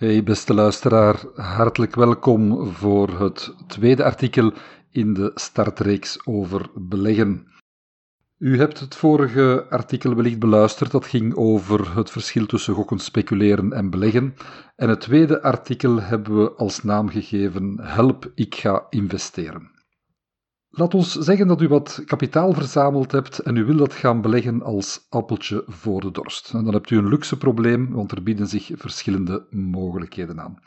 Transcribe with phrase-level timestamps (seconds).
[0.00, 4.52] Hey beste luisteraar, hartelijk welkom voor het tweede artikel
[4.90, 7.46] in de startreeks over beleggen.
[8.38, 13.72] U hebt het vorige artikel wellicht beluisterd, dat ging over het verschil tussen gokken, speculeren
[13.72, 14.34] en beleggen.
[14.76, 19.79] En het tweede artikel hebben we als naam gegeven Help, ik ga investeren.
[20.72, 24.62] Laat ons zeggen dat u wat kapitaal verzameld hebt en u wil dat gaan beleggen
[24.62, 26.52] als appeltje voor de dorst.
[26.54, 30.58] En dan hebt u een luxe probleem, want er bieden zich verschillende mogelijkheden aan.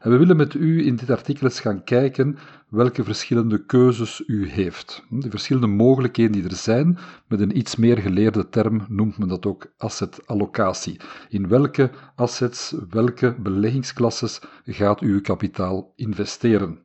[0.00, 4.48] En we willen met u in dit artikel eens gaan kijken welke verschillende keuzes u
[4.48, 5.04] heeft.
[5.08, 6.98] De verschillende mogelijkheden die er zijn,
[7.28, 11.00] met een iets meer geleerde term noemt men dat ook assetallocatie.
[11.28, 16.84] In welke assets, welke beleggingsklasses gaat u uw kapitaal investeren?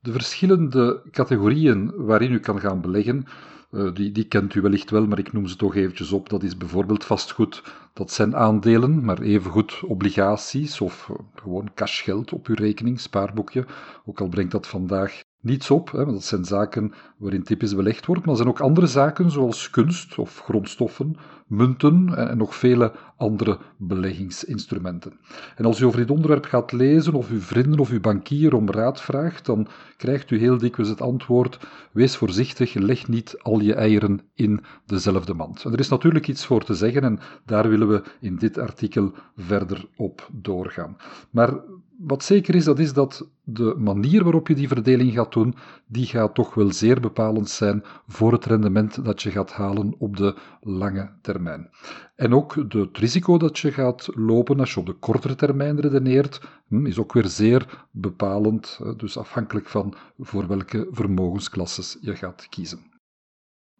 [0.00, 3.24] De verschillende categorieën waarin u kan gaan beleggen,
[3.70, 6.28] uh, die, die kent u wellicht wel, maar ik noem ze toch eventjes op.
[6.28, 12.46] Dat is bijvoorbeeld vastgoed, dat zijn aandelen, maar evengoed obligaties of uh, gewoon cashgeld op
[12.46, 13.66] uw rekening, spaarboekje.
[14.04, 18.06] Ook al brengt dat vandaag niets op, hè, want dat zijn zaken waarin typisch belegd
[18.06, 21.16] wordt, maar er zijn ook andere zaken zoals kunst of grondstoffen,
[21.48, 25.12] munten en, nog vele andere beleggingsinstrumenten.
[25.56, 28.70] En als u over dit onderwerp gaat lezen of uw vrienden of uw bankier om
[28.70, 31.58] raad vraagt, dan krijgt u heel dikwijls het antwoord:
[31.92, 35.64] wees voorzichtig, leg niet al je eieren in dezelfde mand.
[35.64, 39.12] En er is natuurlijk iets voor te zeggen en daar willen we in dit artikel
[39.36, 40.96] verder op doorgaan.
[41.30, 41.54] Maar
[41.98, 45.54] wat zeker is, dat is dat de manier waarop je die verdeling gaat doen,
[45.86, 50.16] die gaat toch wel zeer bepalend zijn voor het rendement dat je gaat halen op
[50.16, 51.37] de lange termijn.
[52.16, 56.40] En ook het risico dat je gaat lopen als je op de kortere termijn redeneert,
[56.68, 62.80] hm, is ook weer zeer bepalend, dus afhankelijk van voor welke vermogensklasses je gaat kiezen.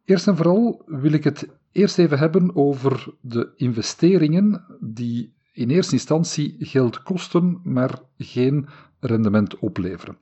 [0.04, 5.92] Eerst en vooral wil ik het eerst even hebben over de investeringen die in eerste
[5.92, 8.68] instantie geld kosten, maar geen
[9.00, 10.18] rendement opleveren.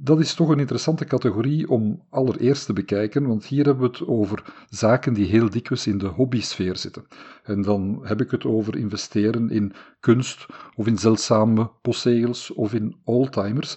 [0.00, 4.08] Dat is toch een interessante categorie om allereerst te bekijken, want hier hebben we het
[4.08, 7.06] over zaken die heel dikwijls in de hobbysfeer zitten.
[7.42, 12.96] En dan heb ik het over investeren in kunst of in zeldzame postzegels of in
[13.04, 13.76] oldtimers.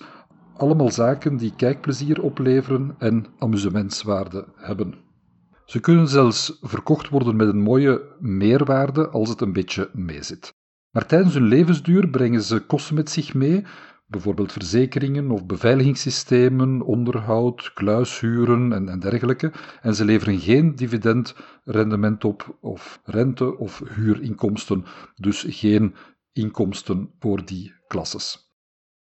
[0.58, 4.94] Allemaal zaken die kijkplezier opleveren en amusementswaarde hebben.
[5.66, 10.54] Ze kunnen zelfs verkocht worden met een mooie meerwaarde als het een beetje meezit.
[10.92, 13.64] Maar tijdens hun levensduur brengen ze kosten met zich mee,
[14.12, 19.52] bijvoorbeeld verzekeringen of beveiligingssystemen, onderhoud, kluishuren en, en dergelijke,
[19.82, 24.86] en ze leveren geen dividendrendement op, of rente of huurinkomsten,
[25.16, 25.96] dus geen
[26.34, 28.51] inkomsten voor die klasses.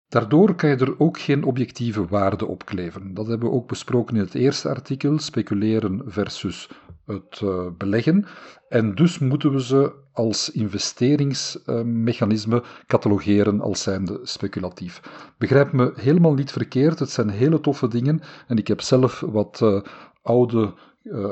[0.08, 3.14] Daardoor kan je er ook geen objectieve waarde op kleven.
[3.14, 6.68] Dat hebben we ook besproken in het eerste artikel, speculeren versus
[7.06, 8.26] het uh, beleggen.
[8.68, 15.00] En dus moeten we ze als investeringsmechanisme catalogeren als zijnde speculatief.
[15.38, 19.60] Begrijp me helemaal niet verkeerd, het zijn hele toffe dingen en ik heb zelf wat
[19.62, 19.80] uh,
[20.22, 20.74] oude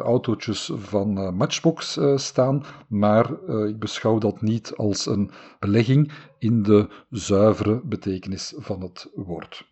[0.02, 3.30] autootjes van uh, Matchbox uh, staan, maar
[3.68, 9.66] ik beschouw dat niet als een belegging in de zuivere betekenis van het woord.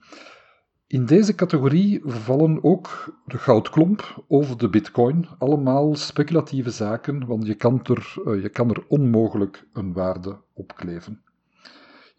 [0.87, 7.55] In deze categorie vallen ook de goudklomp of de bitcoin, allemaal speculatieve zaken, want je
[7.55, 11.23] kan er, je kan er onmogelijk een waarde op kleven.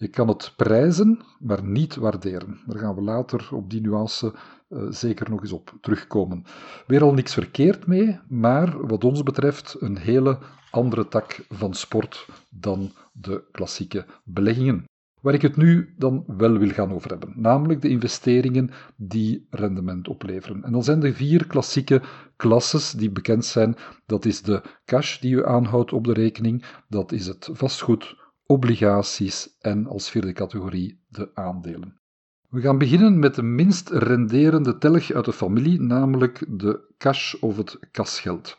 [0.04, 2.60] Je kan het prijzen, maar niet waarderen.
[2.66, 4.34] Daar gaan we later op die nuance
[4.70, 6.44] uh, zeker nog eens op terugkomen.
[6.88, 10.38] Weer al niks verkeerd mee, maar wat ons betreft een hele
[10.72, 14.84] andere tak van sport dan de klassieke beleggingen.
[15.22, 20.08] Waar ik het nu dan wel wil gaan over hebben, namelijk de investeringen die rendement
[20.08, 20.64] opleveren.
[20.64, 22.02] En dan zijn er vier klassieke
[22.36, 23.76] klasses die bekend zijn.
[24.06, 28.16] Dat is de cash die u aanhoudt op de rekening, dat is het vastgoed,
[28.54, 32.02] obligaties en als vierde categorie de aandelen.
[32.50, 37.58] We gaan beginnen met de minst renderende telg uit de familie, namelijk de cash of
[37.58, 38.58] het kasgeld.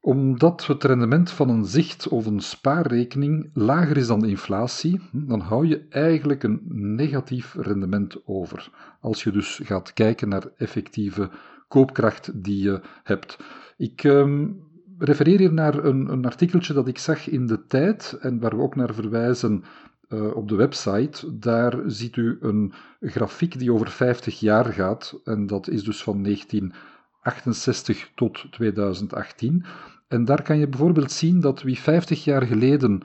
[0.00, 5.40] Omdat het rendement van een zicht of een spaarrekening lager is dan de inflatie, dan
[5.40, 6.60] hou je eigenlijk een
[6.94, 8.70] negatief rendement over.
[9.00, 11.30] Als je dus gaat kijken naar effectieve
[11.68, 13.36] koopkracht die je hebt.
[13.76, 14.63] Ik um,
[14.98, 18.62] refereer hier naar een, een artikeltje dat ik zag in de tijd en waar we
[18.62, 19.64] ook naar verwijzen
[20.08, 21.38] uh, op de website.
[21.38, 25.20] Daar ziet u een grafiek die over 50 jaar gaat.
[25.24, 29.64] En dat is dus van 1968 tot 2018.
[30.08, 33.02] En daar kan je bijvoorbeeld zien dat wie 50 jaar geleden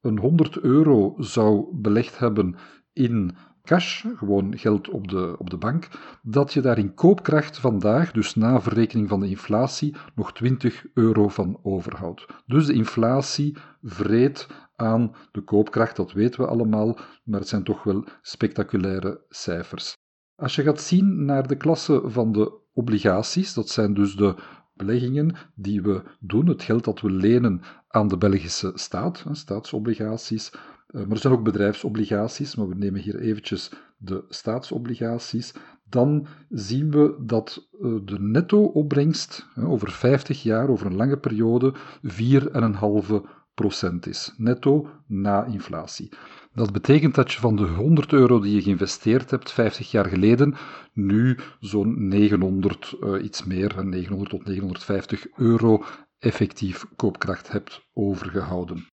[0.00, 2.54] een 100 euro zou belegd hebben
[2.92, 5.88] in cash, gewoon geld op de, op de bank,
[6.22, 11.28] dat je daar in koopkracht vandaag, dus na verrekening van de inflatie, nog 20 euro
[11.28, 12.26] van overhoudt.
[12.46, 17.82] Dus de inflatie vreet aan de koopkracht, dat weten we allemaal, maar het zijn toch
[17.82, 19.96] wel spectaculaire cijfers.
[20.34, 24.34] Als je gaat zien naar de klasse van de obligaties, dat zijn dus de
[24.74, 30.52] beleggingen die we doen, het geld dat we lenen aan de Belgische staat, staatsobligaties,
[30.92, 35.54] maar er zijn ook bedrijfsobligaties, maar we nemen hier eventjes de staatsobligaties.
[35.88, 43.98] Dan zien we dat eh, de netto-opbrengst over 50 jaar, over een lange periode, 4,5%
[44.00, 44.34] is.
[44.36, 46.08] Netto na inflatie.
[46.54, 50.54] Dat betekent dat je van de 100 euro die je geïnvesteerd hebt 50 jaar geleden,
[50.92, 55.84] nu zo'n 900, uh, iets meer, 900 tot 950 euro
[56.18, 58.86] effectief koopkracht hebt overgehouden.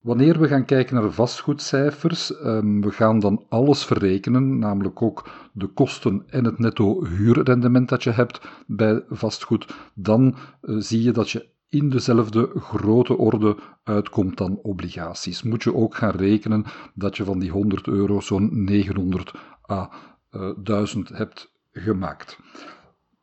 [0.00, 5.66] Wanneer we gaan kijken naar vastgoedcijfers, um, we gaan dan alles verrekenen, namelijk ook de
[5.66, 11.30] kosten en het netto huurrendement dat je hebt bij vastgoed, dan uh, zie je dat
[11.30, 15.42] je in dezelfde grote orde uitkomt dan obligaties.
[15.42, 16.64] Moet je ook gaan rekenen
[16.94, 19.32] dat je van die 100 euro zo'n 900
[19.70, 19.90] à
[20.30, 22.38] uh, eh, 1000 hebt gemaakt.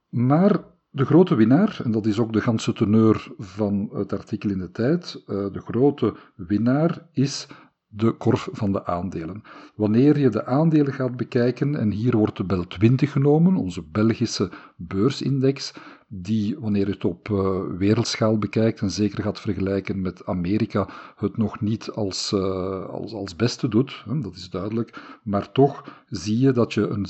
[0.10, 0.64] Maar
[0.98, 4.72] de grote winnaar, en dat is ook de ganse teneur van het artikel in de
[4.72, 7.48] tijd, uh, de grote winnaar is
[7.88, 9.42] de korf van de aandelen.
[9.76, 14.52] Wanneer je de aandelen gaat bekijken, en hier wordt de BEL 20 genomen, onze Belgische
[14.76, 15.74] beursindex,
[16.10, 21.38] die, wanneer je het op uh, wereldschaal bekijkt en zeker gaat vergelijken met Amerika, het
[21.38, 26.40] nog niet als, uh, als, als beste doet, hè, dat is duidelijk, maar toch zie
[26.40, 27.08] je dat je een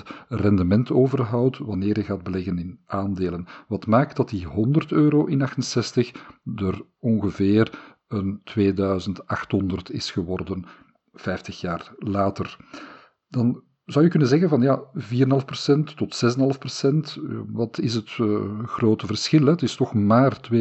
[0.00, 3.46] 6,5% rendement overhoudt wanneer je gaat beleggen in aandelen.
[3.68, 6.12] Wat maakt dat die 100 euro in 68
[6.56, 7.78] er ongeveer
[8.08, 10.64] een 2800 is geworden
[11.12, 12.56] 50 jaar later.
[13.28, 16.36] Dan zou je kunnen zeggen van ja, 4,5% tot
[17.16, 17.22] 6,5%,
[17.52, 19.44] wat is het uh, grote verschil?
[19.44, 19.50] Hè?
[19.50, 20.56] Het is toch maar 2%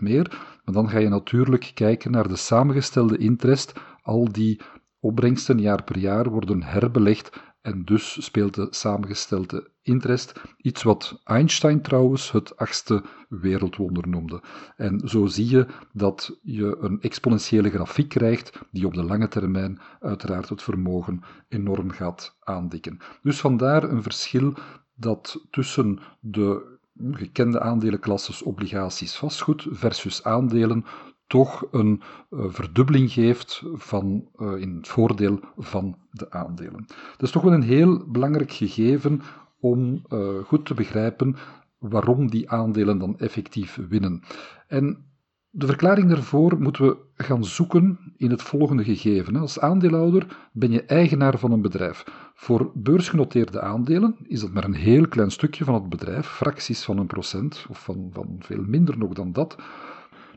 [0.00, 0.26] meer.
[0.64, 3.72] Maar dan ga je natuurlijk kijken naar de samengestelde interest.
[4.02, 4.60] Al die
[5.00, 11.82] opbrengsten jaar per jaar worden herbelegd en dus speelt de samengestelde interest iets wat Einstein
[11.82, 14.42] trouwens het achtste wereldwonder noemde.
[14.76, 19.80] En zo zie je dat je een exponentiële grafiek krijgt die op de lange termijn
[20.00, 22.98] uiteraard het vermogen enorm gaat aandikken.
[23.22, 24.54] Dus vandaar een verschil
[24.94, 26.76] dat tussen de
[27.10, 30.84] gekende aandelenklasses obligaties vastgoed versus aandelen
[31.28, 36.84] toch een uh, verdubbeling geeft van, uh, in het voordeel van de aandelen.
[36.86, 39.22] Dat is toch wel een heel belangrijk gegeven
[39.60, 41.36] om uh, goed te begrijpen
[41.78, 44.22] waarom die aandelen dan effectief winnen.
[44.66, 45.08] En
[45.50, 49.36] de verklaring daarvoor moeten we gaan zoeken in het volgende gegeven.
[49.36, 52.04] Als aandeelhouder ben je eigenaar van een bedrijf.
[52.34, 56.98] Voor beursgenoteerde aandelen is dat maar een heel klein stukje van het bedrijf, fracties van
[56.98, 59.56] een procent of van, van veel minder nog dan dat.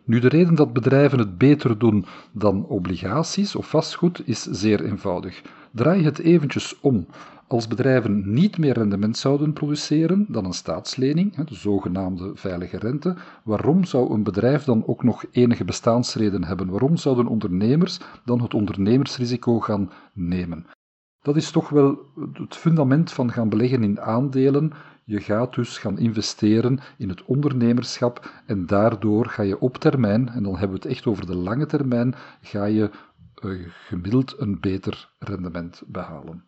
[0.06, 5.42] Nu, de reden dat bedrijven het beter doen dan obligaties of vastgoed is zeer eenvoudig.
[5.71, 7.06] Draai het eventjes om.
[7.47, 13.85] Als bedrijven niet meer rendement zouden produceren dan een staatslening, de zogenaamde veilige rente, waarom
[13.85, 16.69] zou een bedrijf dan ook nog enige bestaansreden hebben?
[16.69, 20.66] Waarom zouden ondernemers dan het ondernemersrisico gaan nemen?
[21.21, 21.99] Dat is toch wel
[22.33, 24.71] het fundament van gaan beleggen in aandelen
[25.03, 30.43] je gaat dus gaan investeren in het ondernemerschap en daardoor ga je op termijn, en
[30.43, 32.89] dan hebben we het echt over de lange termijn, ga je
[33.43, 36.43] uh, gemiddeld een beter rendement behalen.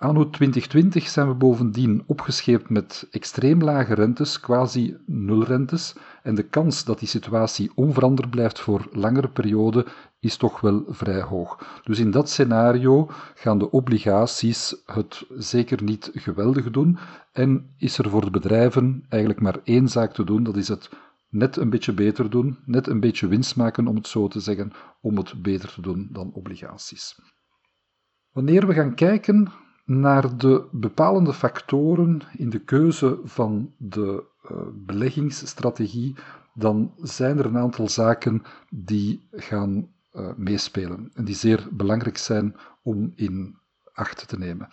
[0.00, 6.84] Anno 2020 zijn we bovendien opgescheept met extreem lage rentes, quasi nulrentes, en de kans
[6.84, 9.86] dat die situatie onveranderd blijft voor langere periode
[10.20, 11.80] is toch wel vrij hoog.
[11.84, 16.98] Dus in dat scenario gaan de obligaties het zeker niet geweldig doen
[17.32, 20.90] en is er voor de bedrijven eigenlijk maar één zaak te doen, dat is het
[21.28, 24.72] net een beetje beter doen, net een beetje winst maken, om het zo te zeggen,
[25.00, 27.20] om het beter te doen dan obligaties.
[28.32, 29.52] Wanneer we gaan kijken
[29.90, 36.14] naar de bepalende factoren in de keuze van de uh, beleggingsstrategie,
[36.54, 42.56] dan zijn er een aantal zaken die gaan uh, meespelen en die zeer belangrijk zijn
[42.82, 43.56] om in
[43.92, 44.68] acht te nemen.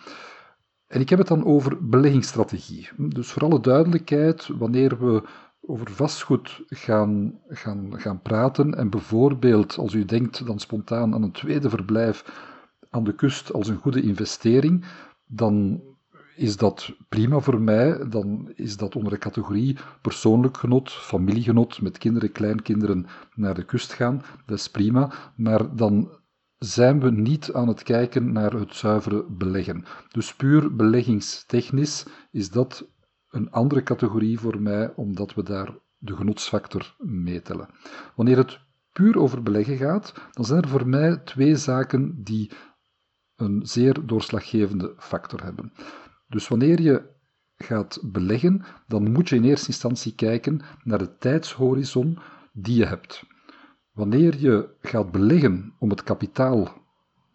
[0.86, 2.88] En ik heb het dan over beleggingsstrategie.
[2.96, 5.22] Dus voor alle duidelijkheid, wanneer we
[5.60, 11.32] over vastgoed gaan, gaan, gaan praten en bijvoorbeeld, als u denkt dan spontaan aan een
[11.32, 12.46] tweede verblijf
[12.90, 14.84] aan de kust als een goede investering,
[15.28, 15.82] dan
[16.36, 18.08] is dat prima voor mij.
[18.08, 23.92] Dan is dat onder de categorie persoonlijk genot, familiegenot, met kinderen, kleinkinderen naar de kust
[23.92, 24.22] gaan.
[24.46, 25.12] Dat is prima.
[25.36, 26.10] Maar dan
[26.58, 29.84] zijn we niet aan het kijken naar het zuivere beleggen.
[30.08, 32.88] Dus puur beleggingstechnisch is dat
[33.30, 37.68] een andere categorie voor mij, omdat we daar de genotsfactor meetellen.
[38.14, 38.58] Wanneer het
[38.92, 42.50] puur over beleggen gaat, dan zijn er voor mij twee zaken die
[43.38, 45.72] een zeer doorslaggevende factor hebben.
[46.28, 47.02] Dus wanneer je
[47.56, 52.18] gaat beleggen, dan moet je in eerste instantie kijken naar de tijdshorizon
[52.52, 53.24] die je hebt.
[53.92, 56.68] Wanneer je gaat beleggen om het kapitaal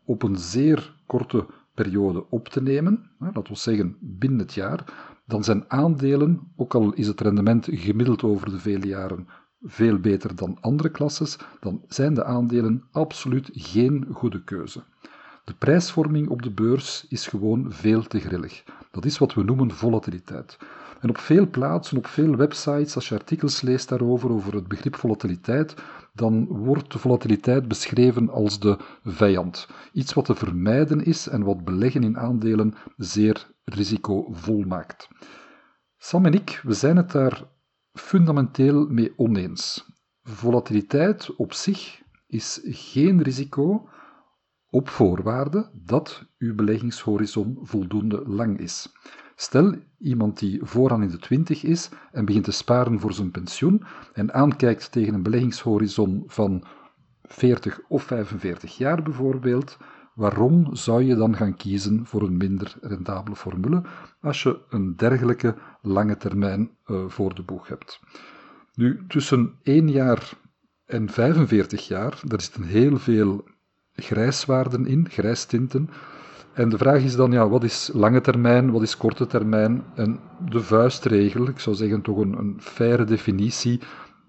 [0.06, 5.44] op een zeer korte periode op te nemen, laten we zeggen binnen het jaar, dan
[5.44, 9.28] zijn aandelen, ook al is het rendement gemiddeld over de vele jaren
[9.62, 14.84] veel beter dan andere klasses, dan zijn de aandelen absoluut geen goede keuze.
[15.44, 18.64] De prijsvorming op de beurs is gewoon veel te grillig.
[18.92, 20.58] Dat is wat we noemen volatiliteit.
[21.00, 24.96] En op veel plaatsen, op veel websites, als je artikels leest daarover, over het begrip
[24.96, 25.76] volatiliteit,
[26.14, 29.68] dan wordt de volatiliteit beschreven als de vijand.
[29.94, 35.08] Iets wat te vermijden is en wat beleggen in aandelen zeer risicovol maakt.
[35.98, 37.44] Sam en ik, we zijn het daar
[37.94, 39.86] fundamenteel mee oneens.
[40.24, 43.90] Volatiliteit op zich is geen risico,
[44.74, 48.92] op voorwaarde dat uw beleggingshorizon voldoende lang is.
[49.36, 53.84] Stel, iemand die vooraan in de 20 is en begint te sparen voor zijn pensioen
[54.14, 56.64] en aankijkt tegen een beleggingshorizon van
[57.24, 59.78] 40 of 45 jaar bijvoorbeeld,
[60.16, 63.84] waarom zou je dan gaan kiezen voor een minder rendabele formule
[64.22, 68.00] als je een dergelijke lange termijn uh, voor de boeg hebt?
[68.74, 70.32] Nu, tussen 1 jaar
[70.86, 73.52] en 45 jaar, daar zitten heel veel
[73.96, 75.90] grijswaarden in, grijstinten.
[76.54, 79.84] En de vraag is dan, ja, wat is lange termijn, wat is korte termijn?
[79.96, 80.20] En
[80.50, 83.80] de vuistregel, ik zou zeggen toch een, een faire definitie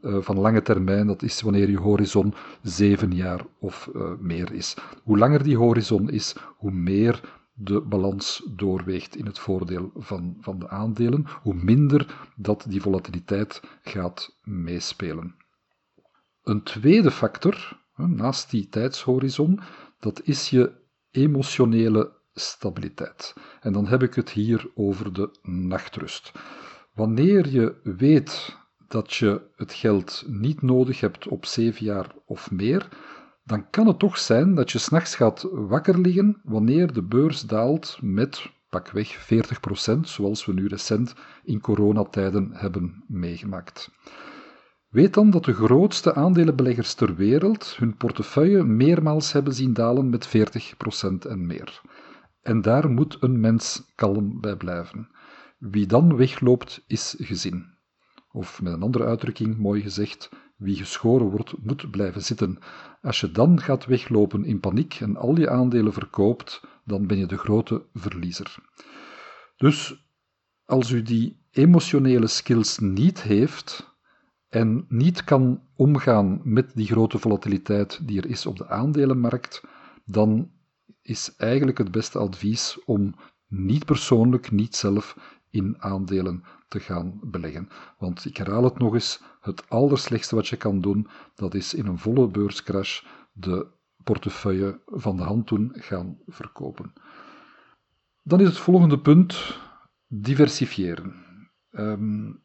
[0.02, 4.76] uh, van lange termijn, dat is wanneer je horizon zeven jaar of uh, meer is.
[5.02, 7.21] Hoe langer die horizon is, hoe meer
[7.54, 13.62] de balans doorweegt in het voordeel van, van de aandelen, hoe minder dat die volatiliteit
[13.83, 15.35] gaat meespelen.
[16.42, 19.60] Een tweede factor naast die tijdshorizon,
[20.00, 20.72] dat is je
[21.10, 23.34] emotionele stabiliteit.
[23.60, 26.32] En dan heb ik het hier over de nachtrust.
[26.94, 28.56] Wanneer je weet
[28.88, 32.88] dat je het geld niet nodig hebt op zeven jaar of meer,
[33.44, 37.98] dan kan het toch zijn dat je s'nachts gaat wakker liggen wanneer de beurs daalt
[38.00, 39.28] met pakweg
[39.96, 43.90] 40%, zoals we nu recent in coronatijden hebben meegemaakt.
[44.94, 50.28] Weet dan dat de grootste aandelenbeleggers ter wereld hun portefeuille meermaals hebben zien dalen met
[50.28, 50.30] 40%
[51.28, 51.80] en meer.
[52.42, 55.08] En daar moet een mens kalm bij blijven.
[55.58, 57.66] Wie dan wegloopt, is gezien.
[58.32, 62.58] Of met een andere uitdrukking, mooi gezegd, wie geschoren wordt, moet blijven zitten.
[63.02, 67.26] Als je dan gaat weglopen in paniek en al je aandelen verkoopt, dan ben je
[67.26, 68.56] de grote verliezer.
[69.56, 70.06] Dus
[70.64, 73.93] als u die emotionele skills niet heeft,
[74.54, 79.62] en niet kan omgaan met die grote volatiliteit die er is op de aandelenmarkt,
[80.04, 80.50] dan
[81.02, 83.14] is eigenlijk het beste advies om
[83.49, 85.16] niet persoonlijk, niet zelf
[85.50, 87.68] in aandelen te gaan beleggen.
[87.99, 91.87] Want ik herhaal het nog eens, het allerslechtste wat je kan doen, dat is in
[91.87, 93.66] een volle beurscrash de
[94.04, 96.92] portefeuille van de hand doen gaan verkopen.
[98.23, 99.58] Dan is het volgende punt
[100.06, 101.14] diversifiëren.
[101.70, 102.42] Um,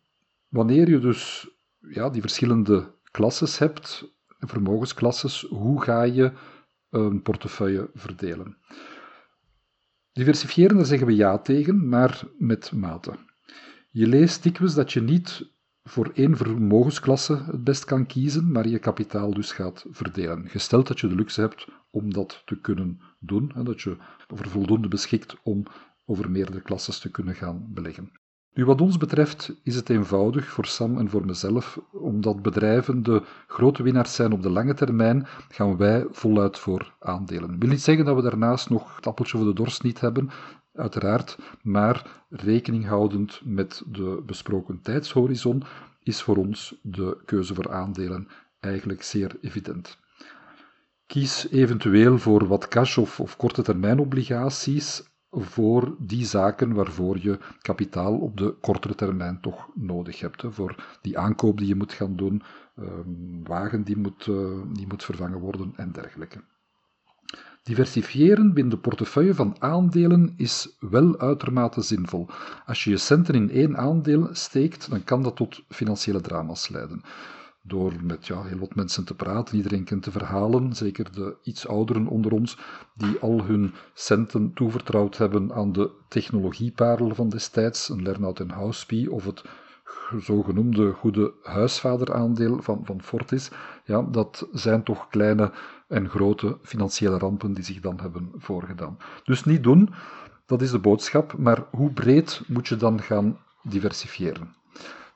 [0.48, 1.50] wanneer je dus
[1.80, 6.32] ja, die verschillende klasses hebt, vermogensklasses, hoe ga je
[6.90, 8.58] een portefeuille verdelen?
[10.12, 13.16] Diversifiëren, daar zeggen we ja tegen, maar met mate.
[13.90, 15.52] Je leest dikwijls dat je niet
[15.84, 20.50] voor één vermogensklasse het best kan kiezen, maar je kapitaal dus gaat verdelen.
[20.50, 24.50] Gesteld dat je de luxe hebt om dat te kunnen doen, en dat je over
[24.50, 25.66] voldoende beschikt om
[26.06, 28.12] over meerdere klasses te kunnen gaan beleggen.
[28.60, 33.24] Nu, wat ons betreft is het eenvoudig voor Sam en voor mezelf, omdat bedrijven de
[33.48, 37.60] grote winnaars zijn op de lange termijn, gaan wij voluit voor aandelen.
[37.60, 40.30] Wil niet zeggen dat we daarnaast nog het appeltje voor de dorst niet hebben,
[40.74, 45.64] uiteraard, maar rekening houdend met de besproken tijdshorizon
[46.04, 48.28] is voor ons de keuze voor aandelen
[48.60, 49.98] eigenlijk zeer evident.
[51.06, 57.40] Kies eventueel voor wat cash of, of korte termijn obligaties voor die zaken waarvoor je
[57.62, 60.44] kapitaal op de kortere termijn toch nodig hebt.
[60.48, 62.42] Voor die aankoop die je moet gaan doen,
[62.80, 66.44] um, wagen die moet, uh, die moet vervangen worden en dergelijke.
[67.64, 72.28] Diversifiëren binnen de portefeuille van aandelen is wel uitermate zinvol.
[72.66, 77.04] Als je je centen in één aandeel steekt, dan kan dat tot financiële drama's leiden
[77.62, 79.56] door met ja, heel wat mensen te praten.
[79.56, 82.58] Iedereen kent de verhalen, zeker de iets ouderen onder ons,
[82.94, 89.12] die al hun centen toevertrouwd hebben aan de technologieparel van destijds, een Lernout en Housepie
[89.12, 89.44] of het
[90.20, 93.52] zogenoemde goede huisvaderaandeel van, van Fortis.
[93.86, 95.52] Ja, dat zijn toch kleine
[95.88, 98.98] en grote financiële rampen die zich dan hebben voorgedaan.
[99.24, 99.90] Dus niet doen,
[100.46, 104.58] dat is de boodschap, maar hoe breed moet je dan gaan diversifiëren?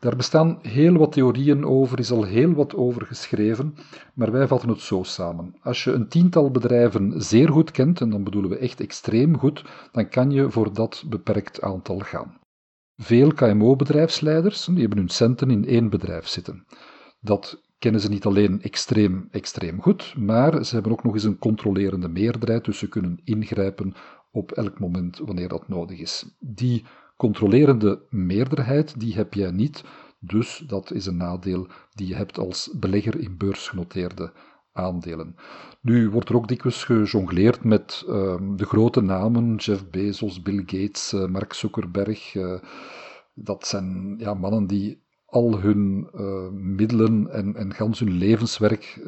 [0.03, 3.75] Daar bestaan heel wat theorieën over, is al heel wat over geschreven,
[4.13, 5.55] maar wij vatten het zo samen.
[5.61, 9.65] Als je een tiental bedrijven zeer goed kent, en dan bedoelen we echt extreem goed,
[9.91, 12.37] dan kan je voor dat beperkt aantal gaan.
[12.95, 16.65] Veel KMO-bedrijfsleiders die hebben hun centen in één bedrijf zitten.
[17.19, 21.39] Dat kennen ze niet alleen extreem, extreem goed, maar ze hebben ook nog eens een
[21.39, 23.93] controlerende meerderheid, dus ze kunnen ingrijpen
[24.31, 26.25] op elk moment wanneer dat nodig is.
[26.39, 26.85] Die
[27.23, 29.83] controlerende meerderheid, die heb jij niet,
[30.19, 34.31] dus dat is een nadeel die je hebt als belegger in beursgenoteerde
[34.73, 35.35] aandelen.
[35.81, 41.13] Nu wordt er ook dikwijls gejongleerd met uh, de grote namen, Jeff Bezos, Bill Gates,
[41.13, 42.35] uh, Mark Zuckerberg.
[42.35, 42.59] Uh,
[43.33, 49.01] dat zijn ja, mannen die al hun uh, middelen en, en gans hun levenswerk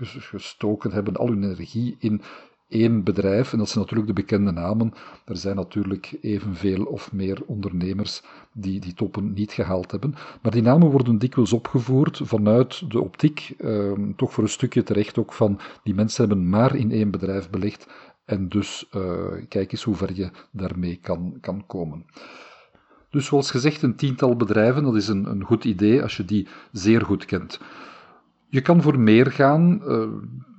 [0.00, 2.22] gestoken hebben, al hun energie in
[2.70, 4.92] één bedrijf, en dat zijn natuurlijk de bekende namen.
[5.24, 8.22] Er zijn natuurlijk evenveel of meer ondernemers
[8.52, 10.14] die die toppen niet gehaald hebben.
[10.42, 15.18] Maar die namen worden dikwijls opgevoerd vanuit de optiek, eh, toch voor een stukje terecht
[15.18, 17.86] ook van die mensen hebben maar in één bedrijf belegd.
[18.24, 19.02] En dus uh,
[19.48, 22.06] kijk eens hoe ver je daarmee kan, kan komen.
[23.10, 26.46] Dus zoals gezegd, een tiental bedrijven, dat is een, een goed idee als je die
[26.72, 27.60] zeer goed kent.
[28.50, 30.08] Je kan voor meer gaan, uh,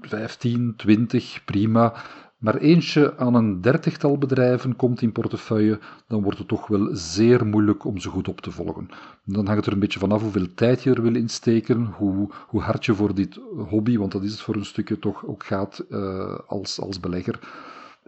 [0.02, 1.94] 15, 20, prima.
[2.38, 7.46] Maar eentje aan een dertigtal bedrijven komt in portefeuille, dan wordt het toch wel zeer
[7.46, 8.90] moeilijk om ze goed op te volgen.
[9.26, 12.62] Dan hangt het er een beetje vanaf hoeveel tijd je er wil insteken, hoe, hoe
[12.62, 15.86] hard je voor dit hobby, want dat is het voor een stukje toch ook gaat
[15.90, 17.40] uh, als, als belegger.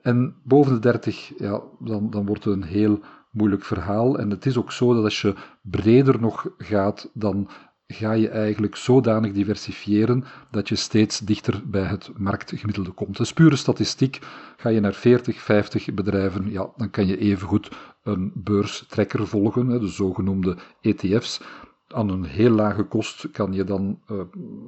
[0.02, 3.00] En boven de 30, ja, dan, dan wordt het een heel
[3.32, 4.20] moeilijk verhaal.
[4.20, 7.50] En het is ook zo dat als je breder nog gaat, dan
[7.94, 13.18] ga je eigenlijk zodanig diversifiëren dat je steeds dichter bij het marktgemiddelde komt.
[13.18, 14.20] Dus pure statistiek,
[14.58, 17.70] ga je naar 40, 50 bedrijven, ja, dan kan je evengoed
[18.04, 21.42] een beurstrekker volgen, de zogenoemde ETF's.
[21.88, 24.22] Aan een heel lage kost kan je dan uh,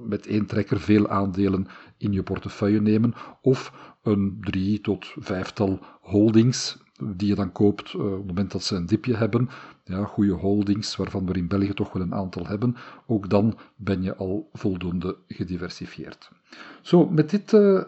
[0.07, 6.83] met één trekker veel aandelen in je portefeuille nemen, of een drie tot vijftal holdings
[7.03, 9.49] die je dan koopt uh, op het moment dat ze een dipje hebben.
[9.83, 12.75] Ja, goede holdings, waarvan we in België toch wel een aantal hebben.
[13.05, 16.31] Ook dan ben je al voldoende gediversifieerd.
[16.81, 17.83] Zo, met dit uh,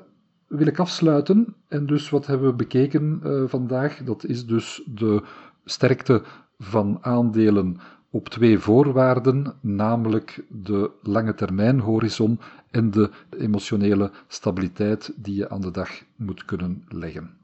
[0.47, 1.55] wil ik afsluiten.
[1.67, 4.03] En dus wat hebben we bekeken uh, vandaag?
[4.03, 5.23] Dat is dus de
[5.65, 6.23] sterkte
[6.59, 7.77] van aandelen
[8.09, 12.39] op twee voorwaarden, namelijk de lange termijn horizon
[12.71, 17.37] en de emotionele stabiliteit die je aan de dag moet kunnen leggen.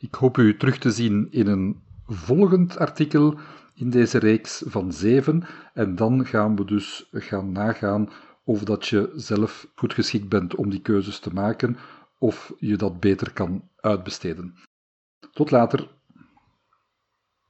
[0.00, 3.38] Ik hoop u terug te zien in een volgend artikel
[3.74, 5.44] in deze reeks van zeven.
[5.74, 8.08] En dan gaan we dus gaan nagaan
[8.44, 11.76] of dat je zelf goed geschikt bent om die keuzes te maken,
[12.18, 14.54] of je dat beter kan uitbesteden.
[15.32, 15.88] Tot later.